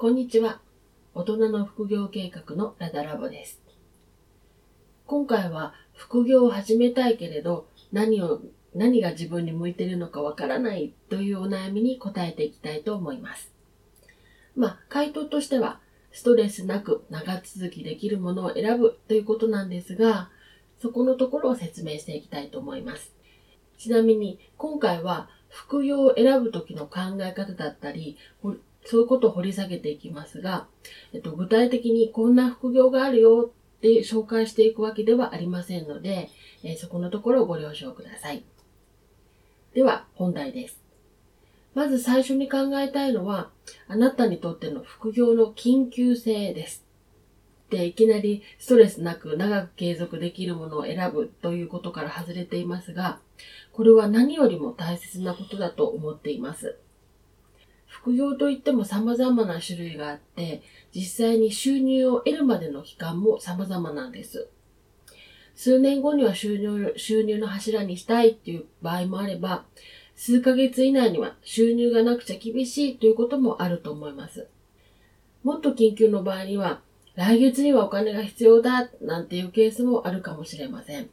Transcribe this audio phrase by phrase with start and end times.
[0.00, 0.62] こんにちは。
[1.12, 3.60] 大人の副業計画のラダラボです。
[5.04, 8.40] 今回は副業を始めたいけれど何を、
[8.74, 13.52] 何が自分に向いているのかわからないというお悩みに答えていきたいと思います。
[14.56, 15.80] まあ、回答としては、
[16.12, 20.30] ストレスなく長続きできるものを選ぶということなんですが、
[20.80, 23.12] そこのところを説明していきたいと思います。
[23.76, 28.16] ちなみに、今回は副業を選ぶ時の考え方だったり、
[28.84, 30.66] そういうことを掘り下げていきますが、
[31.12, 36.30] えっと、具体的にこんな副業があるよって紹介していくわけではありませんので、
[36.62, 38.44] え、そこのところをご了承ください。
[39.74, 40.80] では、本題です。
[41.74, 43.50] まず最初に考えたいのは、
[43.86, 46.84] あなたにとっての副業の緊急性です。
[47.70, 53.20] で、いきなりストレスなく長く継続できるものを選ぶということから外れていますが、
[53.72, 56.76] これは何よりも大切なことだと思っています。
[57.90, 60.62] 副業といっても様々な種類があって、
[60.94, 64.48] 実際に収入を得るまでの期間も様々なんです。
[65.56, 69.64] 数年後には収入収入の柱にしたいっていう場合もあれば、
[70.14, 74.46] 数ヶ月以内には収入がなくちゃ厳しいということもあると思います。
[75.42, 76.80] もっと緊急の場合には、
[77.16, 81.10] 来月にはお金が必要だなんていうケースもあるかもしれません。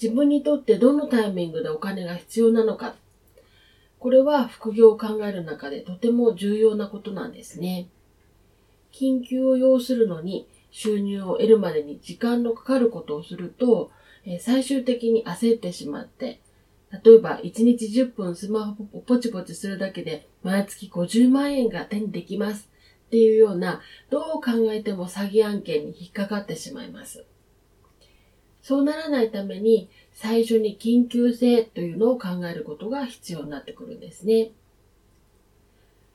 [0.00, 2.94] 自分にとってどのタイミングでお金が必要なのか
[3.98, 7.88] これは副業を考える中でとても重要なことなんですね。
[8.92, 13.90] 緊急を要するのに収入を得るまでに時間のかかることをすると、
[14.40, 16.40] 最終的に焦ってしまって、
[17.04, 22.68] 例えば1日10分スマホをポチポチするだけで毎月50万円が手にできます
[23.06, 27.24] っていうようなどう考えても詐欺案件に引っかかってしまいます。
[28.68, 34.50] そうならないために最初に緊急性というのを考えることが必要になってくるんですね。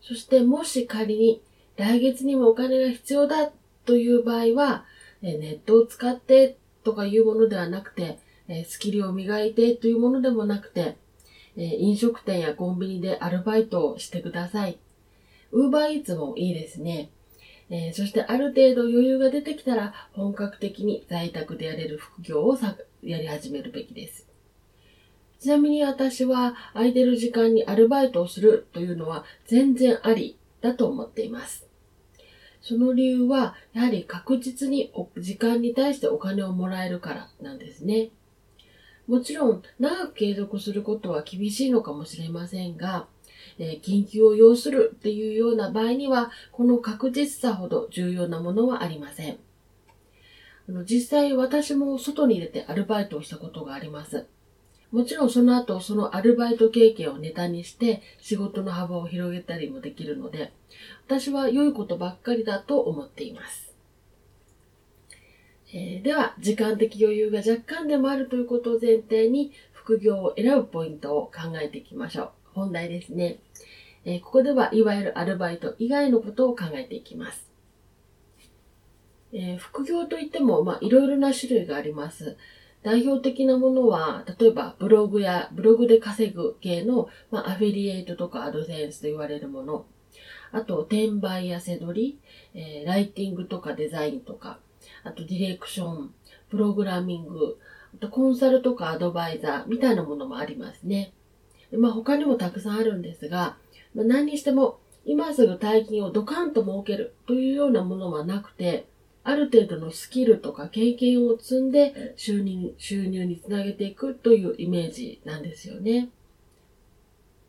[0.01, 1.41] そしてもし仮に
[1.77, 3.49] 来月にもお金が必要だ
[3.85, 4.85] という場合は、
[5.23, 8.19] ネットを使ってとかいうものではなくて、
[8.67, 10.95] スキルを磨いてというものでもなくて、
[11.57, 14.77] 飲食店やコンビニでアルバイトをしてください。
[15.51, 17.09] ウーバーイーツもいいですね。
[17.69, 24.27] えー、そしてある程度余裕が出てきたら本格的に在宅でやれる副業をさやり始めるべきです。
[25.39, 31.67] ちなみに私は空いてる時間にアルバイトをするというのは全然ありだと思っています。
[32.61, 38.09] その理由はやはり確実に時間に対してお金をもらえるからなんですね。
[39.05, 43.07] もちろん長く継続することは厳しいのかもしれませんが、
[43.59, 49.37] えー、緊急を要するっていうような場合には、この確実さほど重要なものはありません。
[50.69, 54.25] あの実際私も外に出てアルバイトをしたことがあります。
[54.91, 60.53] もちろんその後そのアルバイト経験をネタにして仕事の幅を広げたりもできるので、
[61.07, 63.73] 私は良いことばっかりだと思っています。
[65.73, 72.42] えー、では、時間的余裕が若干でもあるということを前提に副業を選ぶポイントを考えていきましょう。
[72.53, 73.39] 本題ですね。
[74.05, 77.49] えー、ここではいわゆるアルバイト以外のことを考えていきます。
[79.33, 82.37] えー、副業といっても、まあ、いろいろな種類があります。
[82.83, 89.85] 代表的なものは、例えばブログやブログで稼ぐ系の、まあ、アフィリエイトとかアドセンスと言われるもの。
[90.51, 92.19] あと、転売や背取
[92.53, 94.59] り、えー、ライティングとかデザインとか、
[95.03, 96.13] あとディレクション、
[96.49, 97.57] プログラミング、
[97.95, 101.13] あとコンサルとかアドバイザーみたいなものもありますね。
[101.77, 103.57] まあ他にもたくさんあるんですが、
[103.93, 108.87] まあ、何にしても今すぐ大金をドカンと儲けるというようなものはなくて、
[109.23, 116.09] ある程度のスキルとか経験を積んで収入収入につなげていくというイメージなんですよね。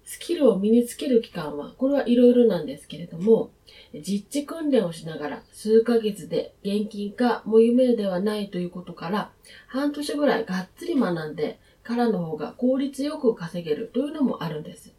[0.04, 3.50] スキルを身につける期間は、これはいろいろなんですけれども、
[3.94, 9.30] 実地訓練をしながら数ヶ月で現金化も夢ではないということから、
[9.66, 14.92] 半年ぐらいがっつり学んで、からの方が効率よく稼げるというのもあるんです。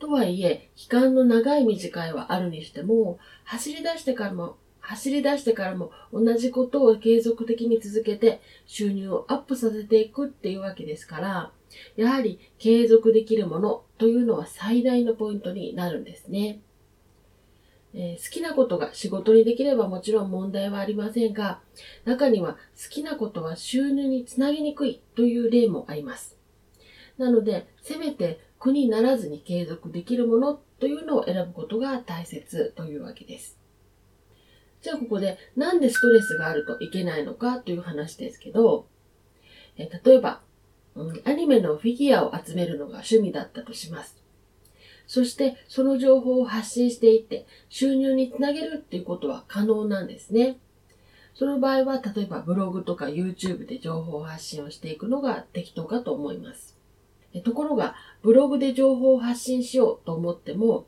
[0.00, 11.52] とはいえ、期間の長い短いはあるにしても、走り出してからも、走り出してからも同じことを継続的に続けて収入をアップさせていくっていうわけですから、
[11.96, 16.60] やはり継続できるものというのは最大のポイントになるんですね。
[17.92, 21.60] えー、好きなことが仕事にできればもちろん問題はありませんが、
[22.04, 26.36] 中には好きなことは収入につなげにくいという例もあります。
[27.18, 33.58] なので、せめて苦にならずに継続できるものというのを選ぶことが大切というわけです。
[34.82, 38.86] じゃあここでなんでストレスがあるといけないのかという話ですけど、
[39.76, 40.40] えー、例えば、
[40.94, 44.16] うん、アニメのフィギュアを集めるのが趣味だったとします。
[45.10, 50.58] そしてその情報を発信していって収入につなげるっていうことは可能なんですね。
[51.34, 56.78] その場合は例えばブログとか YouTube で情報発信をしていくのが適当かと思います。
[57.42, 60.86] ところがブログで情報を発信しようと思っても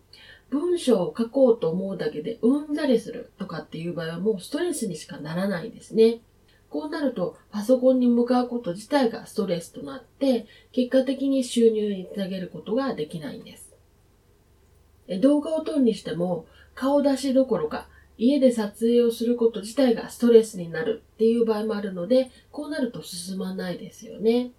[0.51, 6.21] 文章を書こうと思うだけでうんざりするとかっていう場合はもうストレスにしかならないですね。
[6.71, 13.72] こうなると、パソコンに向かうこと自体がストレスとなって、結果的に収入につなげることができないんです。
[15.21, 17.89] 動画を撮るにしても、顔出しどころか、
[18.19, 24.53] 家で撮影をすること自体がストレスになるっていう場合もあるので、こうなると進まないですよね。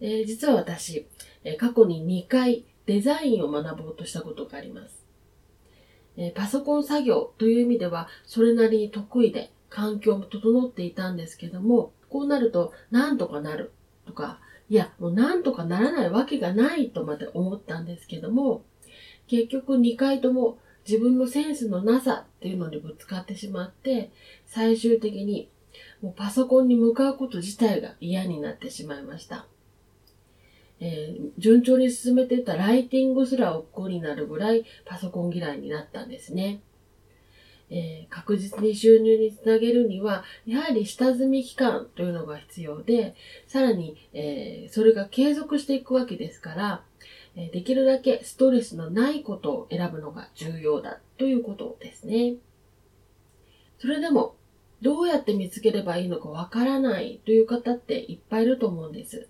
[0.00, 1.06] えー、実は私、
[1.44, 5.04] え過去に2回デザインを学ぼうとしたことがあります。
[6.16, 13.72] えパソコン作業という意味ではそれなりに得意で環境も整っていたんですけども、こうなると、なんとかなる
[14.06, 14.38] とか、
[14.68, 18.62] いや、もうなんとかならないわけがないとまで思ったんですけども、
[19.26, 24.10] 結局2回とも自分のセンスのなさっていうのにぶつかってしまって、
[24.46, 25.48] 最終的に
[26.02, 29.46] もうパソコンに向かうこと自体が嫌になってしまいました。
[30.80, 36.60] えー、順調に進めてたライティングすら億劫になるぐらいパソコン嫌いになったんですね。
[37.76, 43.16] えー、確実に収入につなげるには、やはり下積み期間というのが必要で、
[43.48, 46.84] さらに、えー、それが継続していくわけですから、
[47.34, 52.36] えできるだけストレスのないことを選ぶのが重要だということですね。
[53.78, 54.36] それでも、
[54.80, 59.28] どうやって見つければいいのかわからないという方っていっぱいいると思うんです。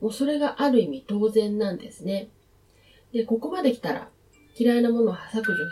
[0.00, 2.28] もうそれがある意味当然なんですね。
[3.12, 4.10] で、ここまで来たら、
[4.56, 5.64] 嫌いなものを削除、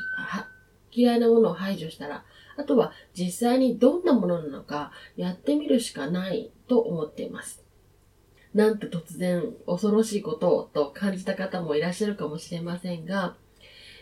[0.93, 2.25] 嫌いなものを排除したら、
[2.57, 7.65] あとは実際にどんなものなのかやってみるしかないと思っています。
[8.55, 13.37] なんと突然恐ろしいことをと感じた方もいらっしゃるかもしれませんが、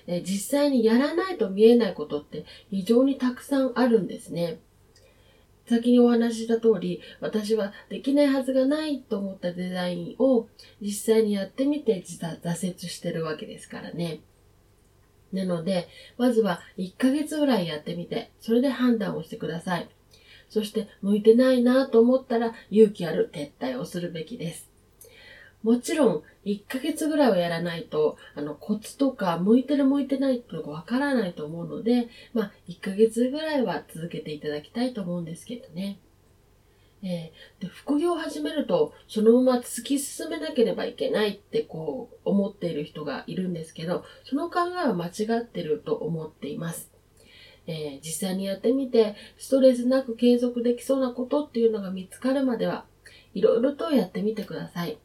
[0.07, 4.61] え実際にやらないと見えないことって非常にたくさんあるんですね。
[5.69, 10.49] 先にお話しした通り、私はできないはずがないと思ったデザインを
[10.81, 14.21] 実際にやってみて挫折してるわけですからね。
[15.33, 15.89] なので、
[16.19, 19.89] まずは1ヶ月ぐらいやってみて、それで判断をしてください。
[20.49, 24.71] そして、向いてないなと思ったら、勇気ある撤退をするべきです。
[25.63, 35.99] もちろん、1ヶ月ぐらいはやらないと、あの、コツとか、向いてる向いてないっていうのがわからないと思うので、まあ、1ヶ月ぐらいは続けていただきたいと思うんですけどね。
[37.09, 46.91] えー、で副業を始めると、そのまま突き進めなければいけないってこう思っている人がいるんですけど、その考えは間違ってると思っています。
[47.69, 52.87] えー、実際にやってみて、ストレスなく継続できそうなことっていうのが見つかるまでは、
[53.35, 54.99] いろいろとやってみてください。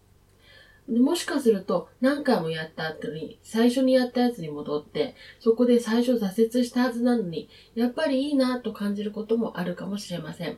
[0.90, 10.58] もしかすると何回もやった後に最初にやったやつに戻ってそこで最初挫折したはずなのにやっぱりいいなと感じることもあるかもしれません。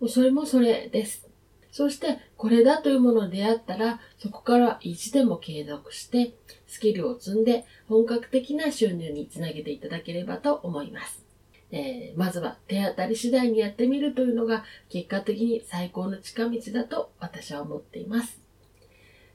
[0.00, 1.28] もうそれもそれです。
[1.70, 6.34] そして、これだというものに出会ったら、そこから意地でも継続して、
[6.68, 11.24] スキルを積んで、本格的な収入につなげていただければと思います。
[11.72, 18.40] えー、まずは手当たり次第にやってみるというのが、結果的に最高の近道だと私は思っています。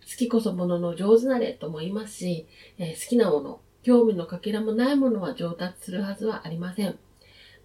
[0.09, 2.47] 好きこそものの上手なれとも言いますし、
[2.77, 6.97] えー、好きなもの、興味のかけらもないものは上達するはずはありません。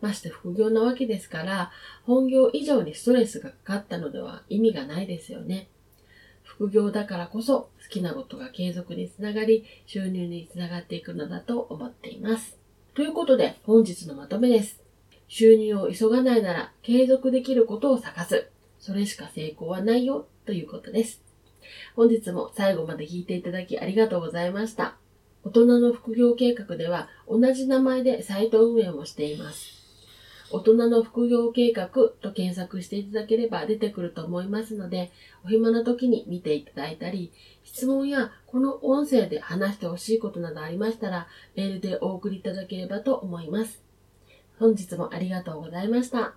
[0.04, 1.72] まして副業なわけですから、
[2.04, 5.68] 本業以上にストレスがかかったのでは意味がないですよね。
[6.42, 12.58] 副業だからこそ好きなことが継続につながり、収入につながっていくのだと思っています。
[12.92, 14.82] ということで本日のまとめです。
[15.26, 18.50] 収入を急がないなら継続できることを探す。
[18.78, 21.22] それしか成功はないよということです。
[21.96, 24.96] 本日も最後まで聞いていただきありがとうございました。
[25.44, 29.73] 大人の副業計画では同じ名前でサイト運営もしています。
[30.54, 35.10] 大人の副業計画と検索していただければ出てくると思いますので、
[35.44, 37.32] お暇な時に見ていただいたり、
[37.64, 43.82] 質問やこの音声で話してほしいことなどありましたら、メールでお送りいただければと思います。
[44.60, 46.36] 本日もありがとうございました。